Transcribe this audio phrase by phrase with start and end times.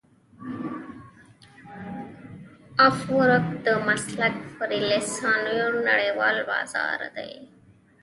[2.89, 5.55] افورک د مسلکي فریلانسرانو
[5.89, 7.33] نړیوال بازار دی.